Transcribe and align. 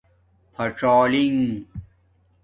پھاڅالنگ 0.53 1.43